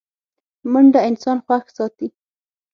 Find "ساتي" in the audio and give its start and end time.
1.77-2.07